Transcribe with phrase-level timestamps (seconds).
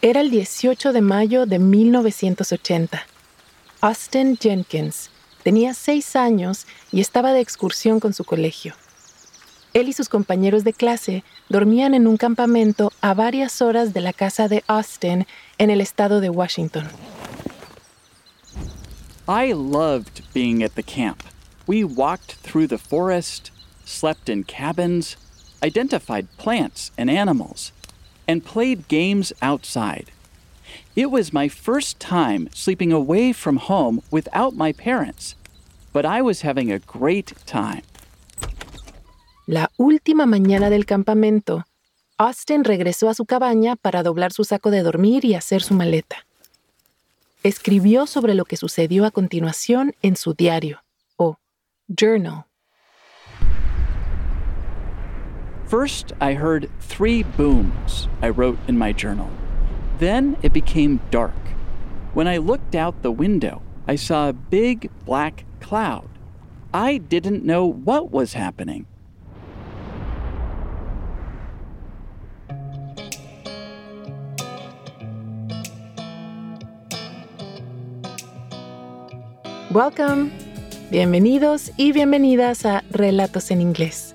[0.00, 3.02] Era el 18 de mayo de 1980.
[3.80, 5.10] Austin Jenkins
[5.42, 8.74] tenía seis años y estaba de excursión con su colegio.
[9.74, 14.12] Él y sus compañeros de clase dormían en un campamento a varias horas de la
[14.12, 15.26] casa de Austin
[15.58, 16.86] en el estado de Washington.
[19.26, 21.24] I loved being at the camp.
[21.66, 23.50] We walked through the forest,
[23.84, 25.16] slept in cabins,
[25.60, 27.72] identified plants and animals,
[28.28, 30.12] and played games outside.
[30.94, 35.34] It was my first time sleeping away from home without my parents,
[35.92, 37.82] but I was having a great time.
[39.46, 41.64] La última mañana del campamento,
[42.18, 46.26] Austin regresó a su cabaña para doblar su saco de dormir y hacer su maleta.
[47.42, 50.82] Escribió sobre lo que sucedió a continuación en su diario,
[51.16, 51.38] o
[51.88, 52.47] journal.
[55.68, 59.28] First, I heard three booms, I wrote in my journal.
[59.98, 61.34] Then it became dark.
[62.14, 66.08] When I looked out the window, I saw a big black cloud.
[66.72, 68.86] I didn't know what was happening.
[79.70, 80.32] Welcome.
[80.90, 84.14] Bienvenidos y bienvenidas a Relatos en Inglés,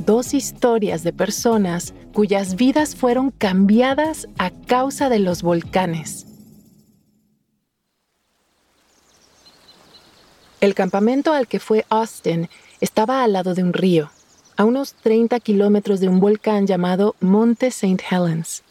[0.00, 6.26] dos historias de personas cuyas vidas fueron cambiadas a causa de los volcanes.
[10.60, 12.48] El campamento al que fue Austin
[12.80, 14.10] estaba al lado de un río,
[14.56, 18.02] a unos 30 kilómetros de un volcán llamado Monte St.
[18.10, 18.62] Helens.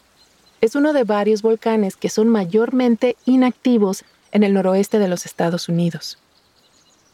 [0.60, 5.68] Es uno de varios volcanes que son mayormente inactivos en el noroeste de los Estados
[5.68, 6.18] Unidos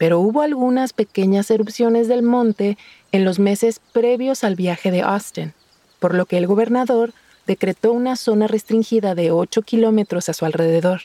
[0.01, 2.75] pero hubo algunas pequeñas erupciones del monte
[3.11, 5.53] en los meses previos al viaje de Austin,
[5.99, 7.13] por lo que el gobernador
[7.45, 11.01] decretó una zona restringida de 8 kilómetros a su alrededor.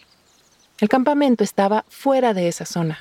[0.80, 2.98] El campamento estaba fuera de esa zona.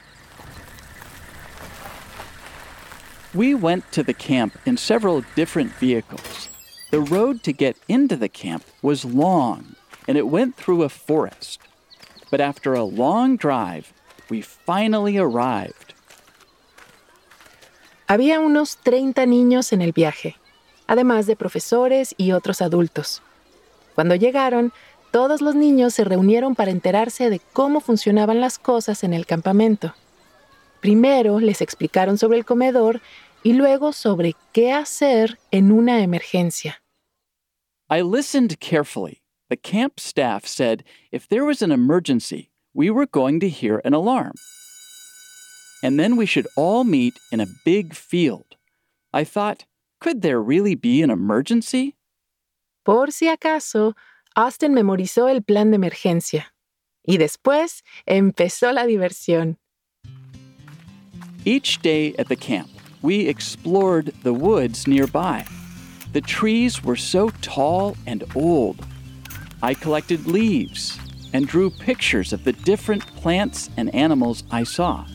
[3.33, 6.49] We went to the camp in several different vehicles.
[6.91, 9.77] The road to get into the camp was long,
[10.09, 11.61] and it went through a forest.
[12.29, 13.93] But after a long drive,
[14.29, 15.84] we finally arrived.
[18.07, 20.35] Había unos 30 niños en el viaje,
[20.85, 23.23] además de profesores y otros adultos.
[23.95, 24.73] Cuando llegaron,
[25.11, 29.95] todos los niños se reunieron para enterarse de cómo funcionaban las cosas en el campamento.
[30.81, 33.01] Primero les explicaron sobre el comedor
[33.41, 36.81] y luego sobre qué hacer en una emergencia.
[37.89, 39.21] I listened carefully.
[39.49, 43.93] The camp staff said if there was an emergency, we were going to hear an
[43.93, 44.33] alarm.
[45.85, 48.57] And then we should all meet in a big field.
[49.13, 49.65] I thought,
[50.01, 51.95] could there really be an emergency?
[52.83, 53.93] Por si acaso,
[54.35, 56.45] Austin memorizó el plan de emergencia.
[57.07, 59.57] Y después empezó la diversión.
[61.45, 62.69] Each day at the camp,
[63.03, 65.45] we explored the woods nearby.
[66.13, 68.83] The trees were so tall and old.
[69.61, 70.97] I collected leaves
[71.31, 75.05] and drew pictures of the different plants and animals I saw.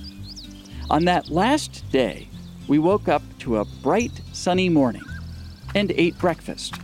[0.90, 2.26] On that last day,
[2.66, 5.04] we woke up to a bright, sunny morning
[5.76, 6.74] and ate breakfast.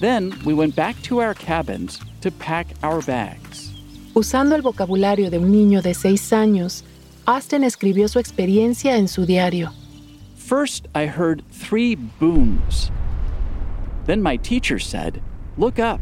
[0.00, 3.72] Then we went back to our cabins to pack our bags.
[4.14, 6.82] Usando el vocabulario de un niño de seis años,
[7.28, 9.70] Austin escribió su experiencia en su diario.
[10.34, 12.90] First, I heard three booms.
[14.06, 15.22] Then my teacher said,
[15.56, 16.00] Look up.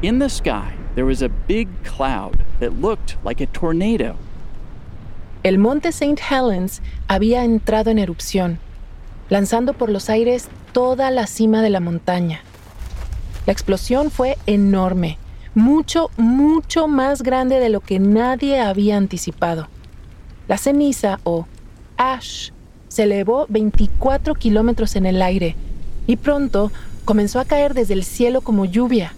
[0.00, 4.16] In the sky, there was a big cloud that looked like a tornado.
[5.42, 6.20] El monte St.
[6.30, 8.58] Helens había entrado en erupción,
[9.30, 12.42] lanzando por los aires toda la cima de la montaña.
[13.46, 15.16] La explosión fue enorme,
[15.54, 19.68] mucho, mucho más grande de lo que nadie había anticipado.
[20.46, 21.46] La ceniza, o
[21.96, 22.50] ash,
[22.88, 25.56] se elevó 24 kilómetros en el aire
[26.06, 26.70] y pronto
[27.06, 29.14] comenzó a caer desde el cielo como lluvia.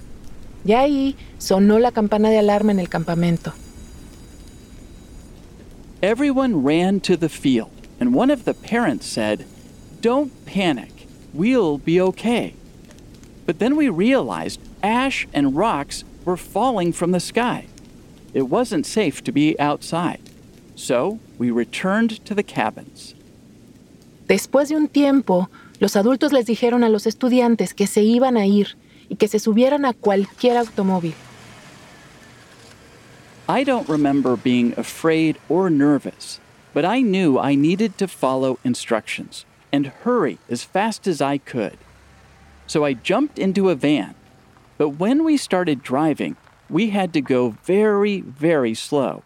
[0.64, 3.54] Y ahí sonó la campana de alarma en el campamento.
[6.02, 9.46] Everyone ran to the field, and one of the parents said,
[10.00, 12.54] Don't panic, we'll be okay.
[13.46, 17.66] But then we realized ash and rocks were falling from the sky.
[18.34, 20.20] it wasn't safe to be outside.
[20.74, 23.14] So we returned to the cabins.
[24.26, 25.50] Después de un tiempo,
[25.80, 28.76] los adultos les dijeron a los estudiantes que se iban a ir
[29.08, 31.14] y que se subieran a cualquier automóvil.
[33.48, 36.38] I don't remember being afraid or nervous,
[36.72, 41.78] but I knew I needed to follow instructions and hurry as fast as I could.
[42.66, 44.14] So I jumped into a van.
[44.78, 46.36] But when we started driving,
[46.68, 49.22] we had to go very, very slow.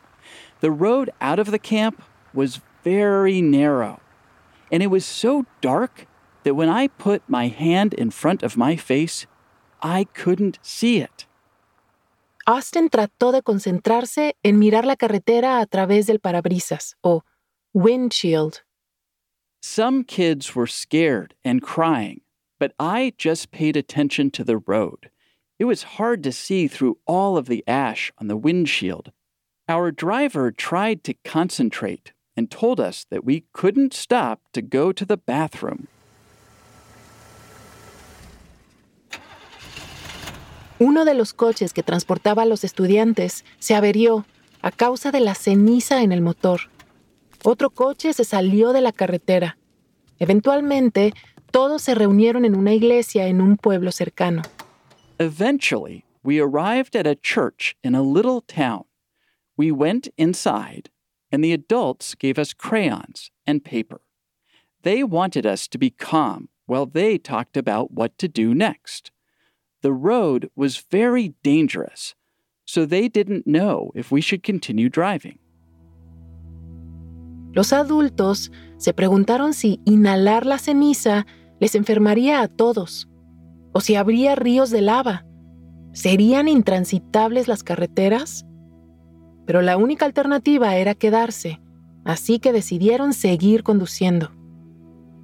[0.60, 2.02] The road out of the camp
[2.34, 4.00] was very narrow,
[4.70, 6.06] and it was so dark
[6.42, 9.26] that when I put my hand in front of my face,
[9.82, 11.15] I couldn't see it.
[12.48, 17.24] Austin trató de concentrarse en mirar la carretera a través del parabrisas o
[17.74, 18.62] windshield.
[19.60, 22.20] Some kids were scared and crying,
[22.60, 25.10] but I just paid attention to the road.
[25.58, 29.10] It was hard to see through all of the ash on the windshield.
[29.68, 35.04] Our driver tried to concentrate and told us that we couldn't stop to go to
[35.04, 35.88] the bathroom.
[40.78, 44.26] Uno de los coches que transportaba a los estudiantes se averió
[44.60, 46.70] a causa de la ceniza en el motor.
[47.44, 49.56] Otro coche se salió de la carretera.
[50.18, 51.14] Eventualmente,
[51.50, 54.42] todos se reunieron en una iglesia en un pueblo cercano.
[55.18, 58.84] Eventually, we arrived at a church in a little town.
[59.56, 60.90] We went inside,
[61.32, 64.02] and the adults gave us crayons and paper.
[64.82, 69.10] They wanted us to be calm while they talked about what to do next.
[69.82, 72.14] The road was very dangerous,
[72.64, 75.38] so they didn't know if we should continue driving.
[77.52, 81.26] Los adultos se preguntaron si inhalar la ceniza
[81.60, 83.08] les enfermaría a todos,
[83.72, 85.24] o si habría ríos de lava.
[85.92, 88.44] ¿Serían intransitables las carreteras?
[89.46, 91.60] Pero la única alternativa era quedarse,
[92.04, 94.32] así que decidieron seguir conduciendo.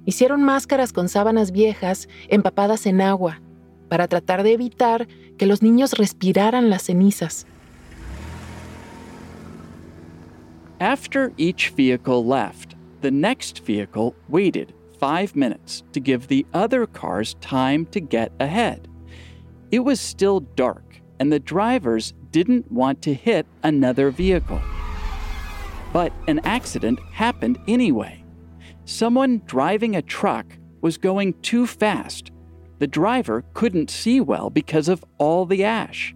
[0.05, 3.42] Hicieron máscaras con sábanas viejas empapadas en agua
[3.93, 5.07] para tratar de evitar
[5.37, 7.45] que los niños respiraran las cenizas.
[10.79, 17.35] After each vehicle left, the next vehicle waited five minutes to give the other cars
[17.39, 18.87] time to get ahead.
[19.69, 24.59] It was still dark, and the drivers didn't want to hit another vehicle.
[25.93, 28.23] But an accident happened anyway.
[28.85, 30.47] Someone driving a truck
[30.81, 32.32] was going too fast.
[32.83, 36.13] The driver couldn't see well because of all the ash,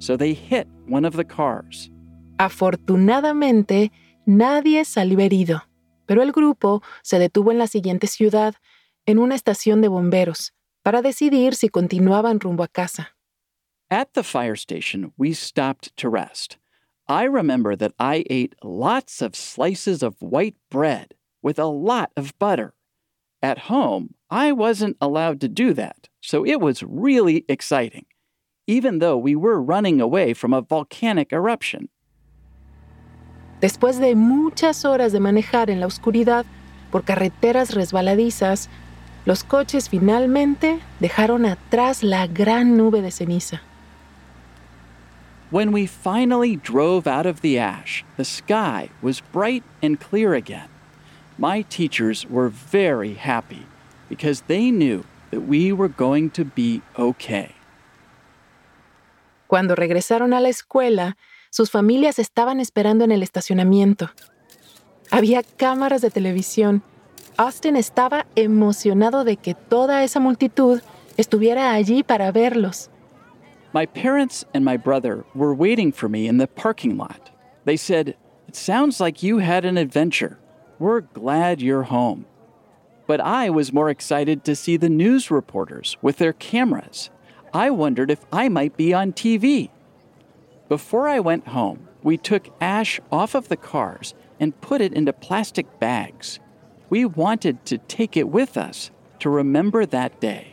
[0.00, 1.92] so they hit one of the cars.
[2.40, 3.92] Afortunadamente,
[4.26, 5.62] nadie salió herido,
[6.06, 8.56] pero el grupo se detuvo en la siguiente ciudad,
[9.06, 10.50] en una estación de bomberos,
[10.82, 13.14] para decidir si continuaban rumbo a casa.
[13.88, 16.58] At the fire station, we stopped to rest.
[17.06, 21.14] I remember that I ate lots of slices of white bread
[21.44, 22.74] with a lot of butter.
[23.40, 28.04] At home, I wasn't allowed to do that, so it was really exciting,
[28.66, 31.88] even though we were running away from a volcanic eruption.
[33.62, 36.44] Después de muchas horas de manejar en la oscuridad
[36.90, 38.68] por carreteras resbaladizas,
[39.24, 43.60] los coches finalmente dejaron atrás la gran nube de ceniza.
[45.50, 50.68] When we finally drove out of the ash, the sky was bright and clear again.
[51.38, 53.64] My teachers were very happy
[54.08, 57.54] because they knew that we were going to be okay.
[59.46, 61.16] Cuando regresaron a la escuela,
[61.50, 64.10] sus familias estaban esperando en el estacionamiento.
[65.10, 66.82] Había cámaras de televisión.
[67.38, 70.82] Austin estaba emocionado de que toda esa multitud
[71.16, 72.90] estuviera allí para verlos.
[73.72, 77.30] My parents and my brother were waiting for me in the parking lot.
[77.64, 78.16] They said,
[78.48, 80.38] It sounds like you had an adventure.
[80.78, 82.24] We're glad you're home.
[83.08, 87.08] But I was more excited to see the news reporters with their cameras.
[87.54, 89.70] I wondered if I might be on TV.
[90.68, 95.14] Before I went home, we took ash off of the cars and put it into
[95.14, 96.38] plastic bags.
[96.90, 100.52] We wanted to take it with us to remember that day.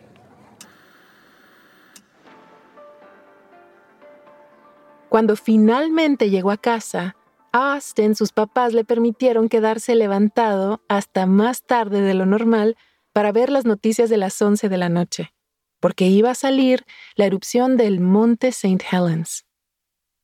[5.10, 7.16] Cuando finalmente llegó a casa,
[7.58, 12.76] Austin sus papás le permitieron quedarse levantado hasta más tarde de lo normal
[13.14, 15.32] para ver las noticias de las 11 de la noche,
[15.80, 16.84] porque iba a salir
[17.16, 18.84] la erupción del Monte St.
[18.92, 19.46] Helens.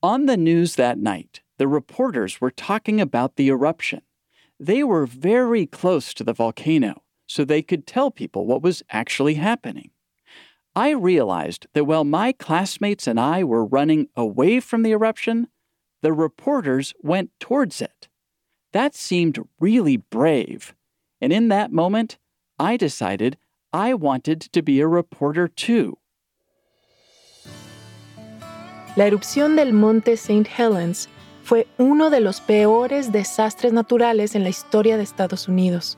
[0.02, 4.02] On the news that night, the reporters were talking about the eruption.
[4.60, 9.36] They were very close to the volcano, so they could tell people what was actually
[9.36, 9.92] happening.
[10.76, 15.48] I realized that while my classmates and I were running away from the eruption,
[16.01, 18.08] the reporters went towards it.
[18.74, 20.74] That seemed really brave.
[21.22, 22.17] And in that moment,
[22.60, 23.38] I decided
[23.74, 25.98] I wanted to be a reporter too.
[28.98, 30.48] La erupción del monte St.
[30.48, 31.08] Helens
[31.43, 35.98] fue uno de los peores desastres naturales en la historia de Estados Unidos.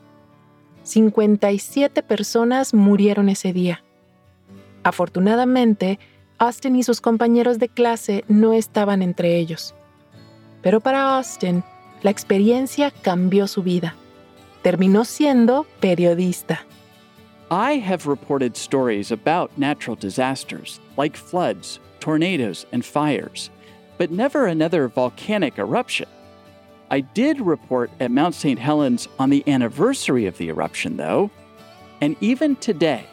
[0.84, 3.84] 57 personas murieron ese día.
[4.84, 5.98] Afortunadamente,
[6.38, 9.74] Austin y sus compañeros de clase no estaban entre ellos.
[10.64, 11.64] Pero para Austin,
[12.02, 13.96] la experiencia cambió su vida.
[14.64, 16.60] Terminó siendo periodista.
[17.52, 23.52] I have reported stories about natural disasters like floods, tornadoes, and fires,
[23.98, 26.08] but never another volcanic eruption.
[26.90, 28.58] I did report at Mount St.
[28.58, 31.30] Helens on the anniversary of the eruption, though,
[32.02, 33.06] and even today,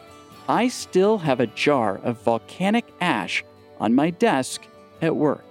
[0.47, 3.43] I still have a jar of volcanic ash
[3.79, 4.65] on my desk
[5.01, 5.50] at work.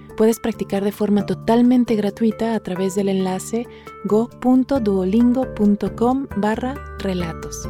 [0.21, 3.65] puedes practicar de forma totalmente gratuita a través del enlace
[4.05, 7.67] go.duolingo.com barra relatos.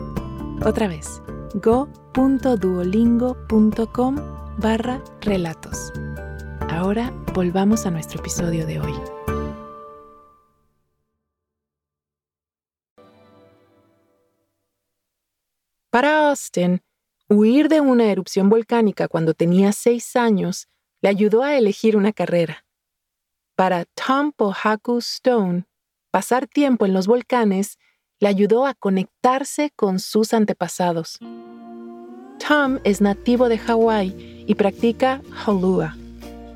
[0.65, 1.21] Otra vez,
[1.53, 4.15] go.duolingo.com
[4.57, 5.93] barra relatos.
[6.69, 8.95] Ahora volvamos a nuestro episodio de hoy.
[15.89, 16.81] Para Austin,
[17.29, 20.67] huir de una erupción volcánica cuando tenía seis años
[21.01, 22.65] le ayudó a elegir una carrera.
[23.55, 25.65] Para Tom Pohaku Stone,
[26.11, 27.77] pasar tiempo en los volcanes
[28.19, 31.19] le ayudó a conectarse con sus antepasados.
[32.47, 35.95] Tom es nativo de Hawái y practica Holua.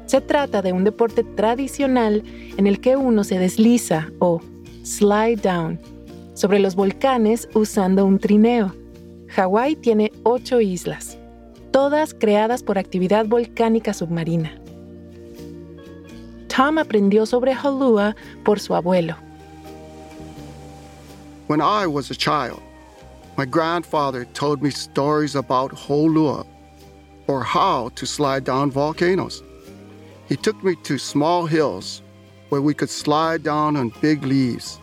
[0.06, 2.24] Se trata de un deporte tradicional
[2.58, 4.42] en el que uno se desliza o
[4.84, 5.80] slide down
[6.36, 8.76] sobre los volcanes usando un trineo.
[9.30, 11.18] Hawái tiene ocho islas,
[11.76, 14.50] todas creadas por actividad volcánica submarina.
[16.48, 18.16] Tom aprendió sobre Holua
[18.46, 19.18] por su abuelo.
[21.48, 22.62] When I was a child,
[23.36, 26.46] my grandfather told me stories about Holua
[27.28, 29.44] or how to slide down volcanoes.
[30.30, 32.02] He took me to small hills
[32.52, 34.80] where we could slide down on big leaves.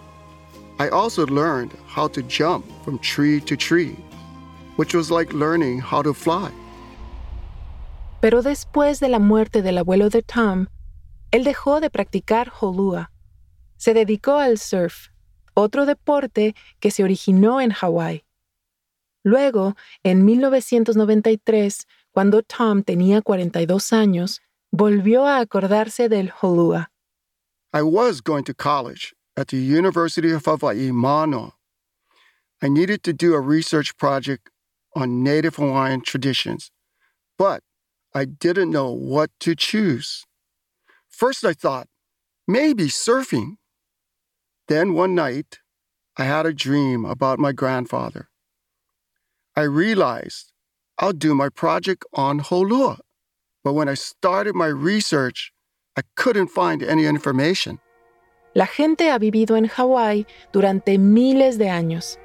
[0.78, 3.96] I also learned how to jump from tree to tree,
[4.76, 6.52] which was like learning how to fly.
[8.22, 10.68] Pero después de la muerte del abuelo de Tom,
[11.32, 13.10] él dejó de practicar Holua.
[13.78, 15.08] Se dedicó al surf
[15.54, 18.24] otro deporte que se originó en Hawái.
[19.24, 19.74] Luego,
[20.04, 26.92] en 1993, cuando Tom tenía 42 años, volvió a acordarse del Holua.
[27.74, 31.54] I was going to college at the University of Hawaii, Mano.
[32.62, 34.48] I needed to do a research project
[34.94, 36.70] on Native Hawaiian traditions,
[37.36, 37.64] but
[38.14, 40.26] I didn't know what to choose.
[41.08, 41.88] First, I thought,
[42.46, 43.56] maybe surfing.
[44.68, 45.60] Then one night,
[46.16, 48.28] I had a dream about my grandfather.
[49.56, 50.52] I realized
[50.98, 52.98] I'll do my project on Holua.
[53.64, 55.52] But when I started my research,
[55.96, 57.78] I couldn't find any information.
[58.54, 62.18] La gente ha vivido en Hawái durante miles de años.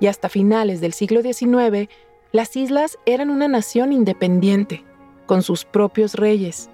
[0.00, 1.88] Y hasta finales del siglo XIX,
[2.32, 4.84] las islas eran una nación independiente,
[5.26, 6.70] con sus propios reyes.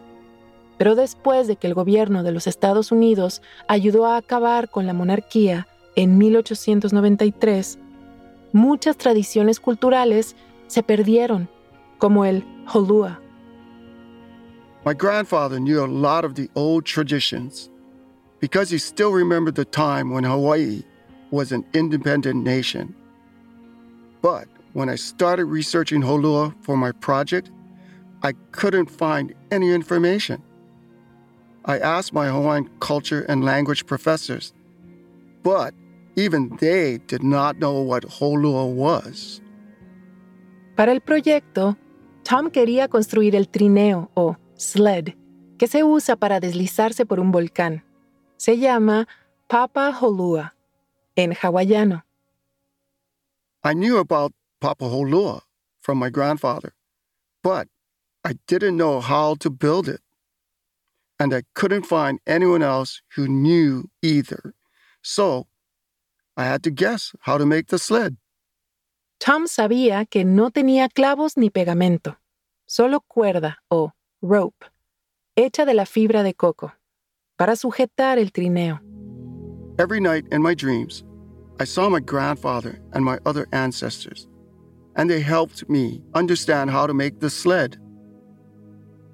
[0.79, 4.95] Pero después de que el gobierno de los Estados Unidos ayudó a acabar con la
[4.95, 7.79] monarquía en 1893,
[8.53, 11.49] muchas tradiciones culturales se perdieron,
[11.99, 13.21] como el Holua.
[14.87, 17.69] My grandfather knew a lot of the old traditions
[18.41, 20.83] because he still remembered the time when Hawaii
[21.31, 22.95] was an independent nation.
[24.23, 27.51] But when I started researching Holua for my project,
[28.23, 30.43] I couldn't find any information.
[31.65, 34.53] I asked my Hawaiian culture and language professors,
[35.43, 35.75] but
[36.17, 39.41] even they did not know what Holua was.
[40.77, 41.77] Para el proyecto,
[42.25, 45.15] Tom quería construir el trineo o sled
[45.59, 47.85] que se usa para deslizarse por un volcán.
[48.39, 49.07] Se llama
[49.47, 50.55] Papa Holua
[51.17, 52.03] en hawaiano.
[53.63, 55.43] I knew about Papa Holua
[55.83, 56.73] from my grandfather,
[57.43, 57.69] but
[58.25, 60.01] I didn't know how to build it.
[61.19, 64.55] And I couldn't find anyone else who knew either.
[65.03, 65.47] So
[66.37, 68.17] I had to guess how to make the sled.
[69.19, 72.17] Tom sabía que no tenía clavos ni pegamento,
[72.67, 74.65] solo cuerda o rope,
[75.37, 76.73] hecha de la fibra de coco,
[77.37, 78.81] para sujetar el trineo.
[79.79, 81.05] Every night in my dreams,
[81.59, 84.27] I saw my grandfather and my other ancestors,
[84.97, 87.79] and they helped me understand how to make the sled.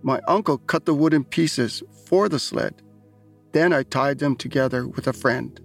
[0.02, 2.82] My uncle cut the wooden pieces for the sled.
[3.52, 5.60] Then I tied them together with a friend.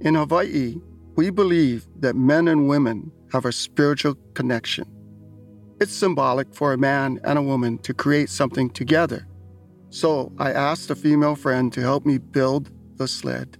[0.00, 0.76] In Hawaii,
[1.16, 4.86] we believe that men and women have a spiritual connection.
[5.80, 9.26] It's symbolic for a man and a woman to create something together.
[9.90, 13.58] So I asked a female friend to help me build the sled.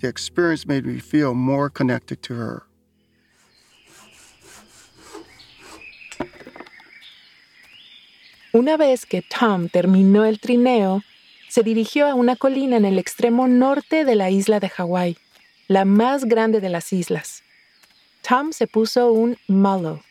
[0.00, 2.67] The experience made me feel more connected to her.
[8.58, 11.04] Una vez que Tom terminó el trineo,
[11.48, 15.16] se dirigió a una colina en el extremo norte de la isla de Hawái,
[15.68, 17.44] la más grande de las islas.
[18.28, 20.02] Tom se puso un malo,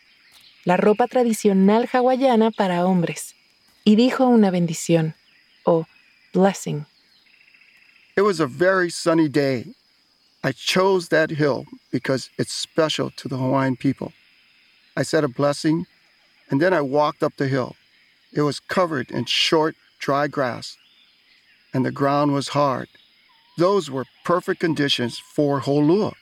[0.64, 3.34] la ropa tradicional hawaiana para hombres,
[3.84, 5.14] y dijo una bendición,
[5.64, 5.84] o
[6.32, 6.86] blessing.
[8.16, 9.74] It was a very sunny day
[10.42, 14.14] I chose that hill because it's special to the Hawaiian people.
[14.96, 15.84] I said a blessing,
[16.48, 17.76] and then I walked up the hill.
[18.32, 20.76] It was covered in short, dry grass,
[21.72, 22.88] and the ground was hard.
[23.56, 26.12] Those were perfect conditions for holua.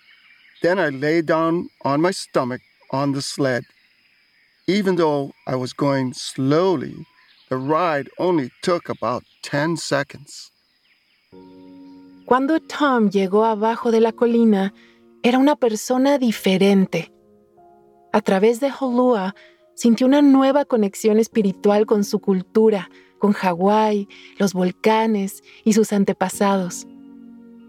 [0.62, 3.64] Then I lay down on my stomach on the sled.
[4.66, 7.06] Even though I was going slowly,
[7.48, 10.50] the ride only took about 10 seconds.
[12.26, 14.72] Cuando Tom llegó abajo de la colina,
[15.22, 17.12] era una persona diferente.
[18.12, 19.34] A través de Holua,
[19.76, 26.86] sintió una nueva conexión espiritual con su cultura, con Hawái, los volcanes y sus antepasados.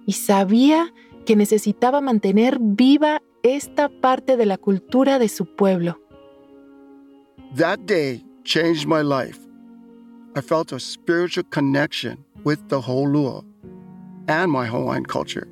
[0.06, 0.94] Y sabía
[1.26, 6.00] que necesitaba mantener viva esta parte de la cultura de su pueblo.
[7.56, 9.38] That day changed my life.
[10.36, 13.44] I felt a spiritual connection with the Holua
[14.30, 15.48] and my Hawaiian culture.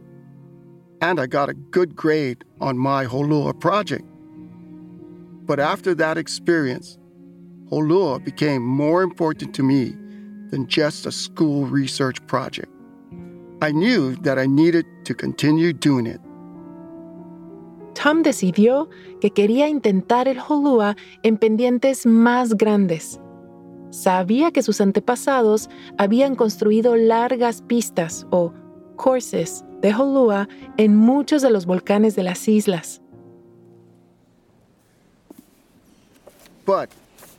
[1.01, 4.06] And I got a good grade on my Holua project.
[5.45, 6.97] But after that experience,
[7.71, 9.95] Holua became more important to me
[10.49, 12.71] than just a school research project.
[13.62, 16.19] I knew that I needed to continue doing it.
[17.93, 18.89] Tom decidió
[19.21, 23.19] que quería intentar el Holua en pendientes más grandes.
[23.89, 28.51] Sabía que sus antepasados habían construido largas pistas o
[28.97, 33.01] courses de Holua en muchos de los volcanes de las islas.
[36.65, 36.91] But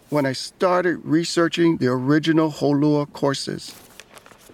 [0.09, 3.75] when I started researching the original Holua courses,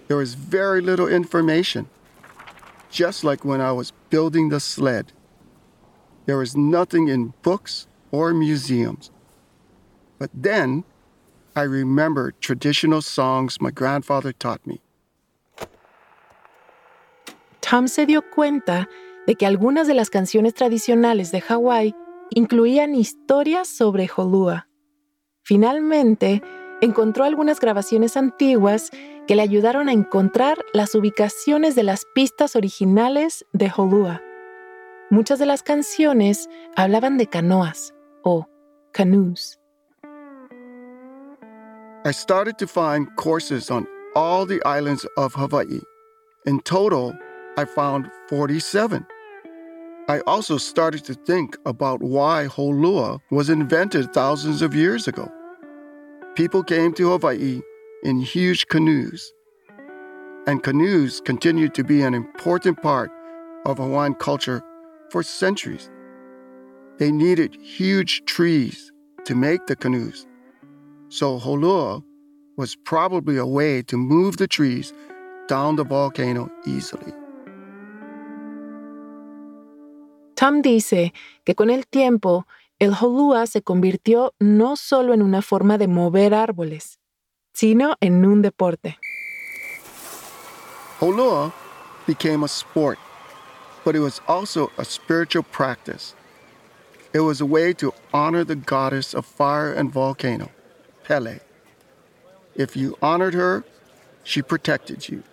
[0.07, 1.89] there was very little information.
[2.89, 5.13] Just like when I was building the sled,
[6.25, 9.11] there was nothing in books or museums.
[10.19, 10.83] But then
[11.55, 14.81] I remembered traditional songs my grandfather taught me.
[17.61, 18.87] Tom se dio cuenta
[19.25, 21.95] de que algunas de las canciones tradicionales de Hawái
[22.35, 24.67] incluían historias sobre Holua.
[25.43, 26.41] Finalmente,
[26.81, 28.89] encontró algunas grabaciones antiguas
[29.27, 34.21] que le ayudaron a encontrar las ubicaciones de las pistas originales de Holua.
[35.09, 37.93] Muchas de las canciones hablaban de canoas
[38.23, 38.47] o
[38.91, 39.59] canoes.
[42.05, 45.81] I started to find courses on all the islands of Hawaii.
[46.45, 47.13] In total,
[47.57, 49.05] I found 47.
[50.09, 55.31] I also started to think about why Holua was invented thousands of years ago.
[56.35, 57.61] People came to Hawaii
[58.03, 59.31] in huge canoes,
[60.45, 63.11] and canoes continued to be an important part
[63.65, 64.61] of Hawaiian culture
[65.09, 65.89] for centuries.
[66.97, 68.91] They needed huge trees
[69.23, 70.27] to make the canoes,
[71.07, 72.03] so Holua
[72.57, 74.91] was probably a way to move the trees
[75.47, 77.13] down the volcano easily.
[80.43, 81.13] Tom dice
[81.45, 82.45] que con el tiempo
[82.77, 86.99] el holua se convirtió no solo en una forma de mover árboles,
[87.53, 88.99] sino en un deporte.
[90.99, 91.53] Holua
[92.05, 92.99] became a sport,
[93.85, 96.13] but it was also a spiritual practice.
[97.13, 100.49] It was a way to honor the goddess of fire and volcano,
[101.05, 101.39] Pele.
[102.53, 103.63] If you honored her,
[104.25, 105.23] she protected you.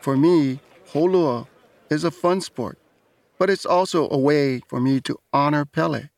[0.00, 0.60] For me,
[0.92, 1.48] Holua
[1.90, 2.78] is a fun sport
[3.42, 6.10] but it's also a way for me to honor Pele.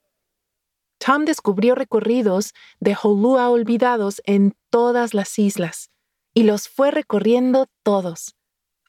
[1.00, 5.88] Tom descubrió recorridos de Holua olvidados en todas las islas
[6.34, 8.34] y los fue recorriendo todos.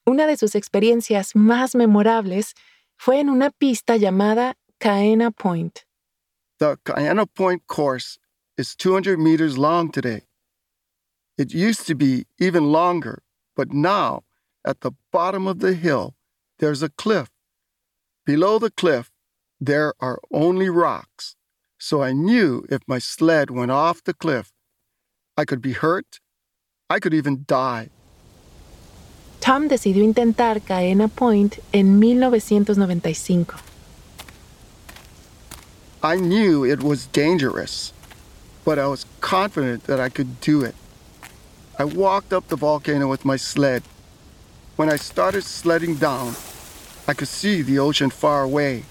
[0.06, 2.56] Una de sus experiencias más memorables
[2.98, 5.86] fue en una pista llamada Kaena Point.
[6.60, 8.20] The Kaena Point course
[8.58, 10.24] is 200 meters long today.
[11.38, 13.24] It used to be even longer,
[13.56, 14.24] but now,
[14.66, 16.16] at the bottom of the hill,
[16.60, 17.30] there's a cliff.
[18.26, 19.12] Below the cliff,
[19.62, 21.36] there are only rocks.
[21.78, 24.52] So I knew if my sled went off the cliff,
[25.38, 26.20] I could be hurt.
[26.90, 27.90] I could even die.
[29.42, 33.62] Tom decidió intentar Kaena Point en 1995.
[36.02, 37.94] I knew it was dangerous,
[38.64, 40.74] but I was confident that I could do it.
[41.78, 43.84] I walked up the volcano with my sled.
[44.78, 46.34] When I started sledding down,
[47.08, 48.84] I could see the ocean far away.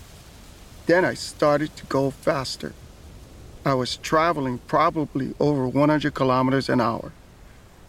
[0.86, 2.72] Then I started to go faster.
[3.64, 7.12] I was traveling probably over 100 kilometers an hour.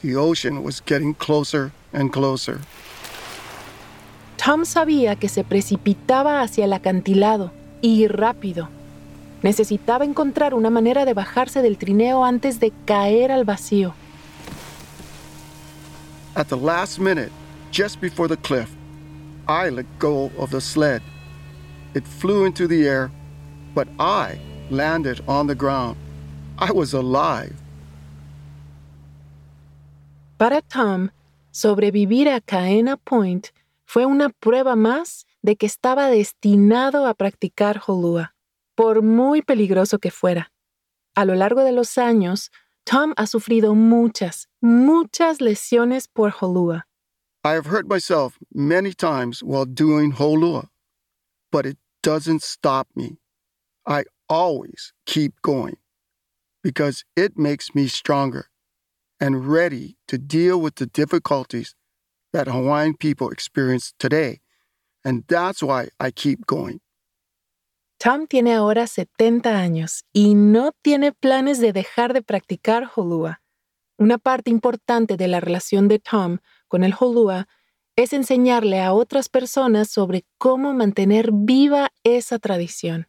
[0.01, 2.61] The ocean was getting closer and closer.
[4.37, 8.69] Tom sabía que se precipitaba hacia el acantilado y rápido.
[9.43, 13.93] Necesitaba encontrar una manera de bajarse del trineo antes de caer al vacío.
[16.35, 17.31] At the last minute,
[17.71, 18.69] just before the cliff,
[19.47, 21.01] I let go of the sled.
[21.93, 23.11] It flew into the air,
[23.73, 25.97] but I landed on the ground.
[26.57, 27.53] I was alive.
[30.37, 31.11] Para Tom,
[31.51, 33.47] sobrevivir a Kaena Point
[33.85, 38.33] fue una prueba más de que estaba destinado a practicar Holua,
[38.75, 40.51] por muy peligroso que fuera.
[41.15, 42.51] A lo largo de los años,
[42.83, 46.87] Tom ha sufrido muchas, muchas lesiones por Holua.
[47.45, 50.69] I have hurt myself many times while doing Holua,
[51.51, 53.19] but it doesn't stop me.
[53.85, 55.77] I always keep going
[56.63, 58.47] because it makes me stronger
[59.19, 61.75] and ready to deal with the difficulties
[62.33, 64.39] that Hawaiian people experience today.
[65.03, 66.81] And that's why I keep going.
[67.99, 73.39] Tom tiene ahora 70 años y no tiene planes de dejar de practicar Holua.
[73.99, 77.47] Una parte importante de la relación de Tom con el Holua
[77.95, 83.07] es enseñarle a otras personas sobre cómo mantener viva esa tradición.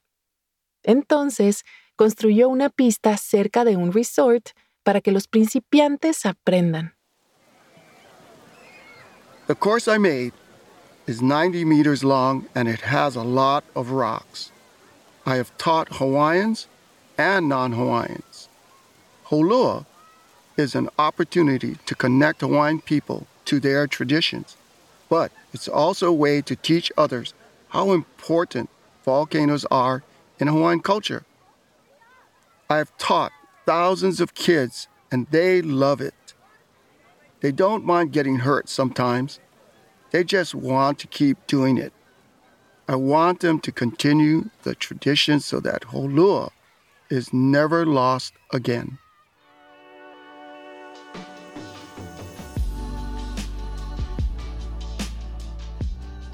[0.83, 1.64] Entonces,
[1.97, 4.51] construyó una pista cerca de un resort
[4.85, 6.95] para que los principiantes aprendan.
[9.49, 10.33] The course I made
[11.07, 14.53] is 90 meters long and it has a lot of rocks.
[15.25, 16.69] I have taught Hawaiians
[17.19, 18.49] and non Hawaiians.
[19.31, 19.87] Holua
[20.57, 24.56] is an opportunity to connect Hawaiian people to their traditions,
[25.09, 27.35] but it's also a way to teach others
[27.68, 28.68] how important
[29.04, 30.02] volcanoes are
[30.38, 31.24] in Hawaiian culture.
[32.68, 33.32] I have taught
[33.64, 36.35] thousands of kids and they love it.
[37.40, 39.40] They don't mind getting hurt sometimes,
[40.11, 41.92] they just want to keep doing it.
[42.88, 46.50] I want them to continue the tradition so that Holua
[47.11, 48.98] is never lost again.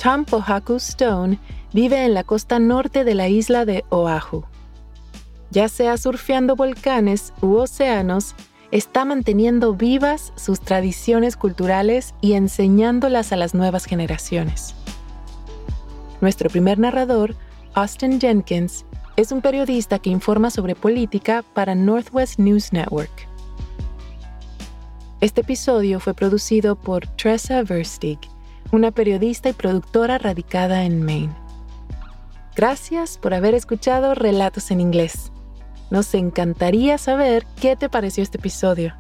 [0.03, 1.39] Tom Pohaku Stone
[1.73, 4.43] vive en la costa norte de la isla de Oahu.
[5.53, 8.35] Ya sea surfeando volcanes u océanos,
[8.73, 14.75] está manteniendo vivas sus tradiciones culturales y enseñándolas a las nuevas generaciones.
[16.21, 17.37] Nuestro primer narrador,
[17.75, 18.85] Austin Jenkins,
[19.15, 23.29] es un periodista que informa sobre política para Northwest News Network.
[25.21, 28.19] Este episodio fue producido por Tressa Verstig,
[28.73, 31.37] una periodista y productora radicada en Maine.
[32.57, 35.31] Gracias por haber escuchado Relatos en Inglés.
[35.91, 38.95] Nos encantaría saber qué te pareció este episodio.